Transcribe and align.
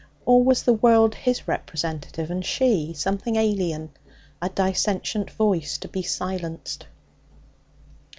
Or 0.25 0.43
was 0.43 0.63
the 0.63 0.73
world 0.73 1.13
His 1.13 1.47
representative, 1.47 2.31
and 2.31 2.43
she 2.43 2.91
something 2.93 3.35
alien, 3.35 3.91
a 4.41 4.49
dissentient 4.49 5.29
voice 5.29 5.77
to 5.77 5.87
be 5.87 6.01
silenced? 6.01 6.87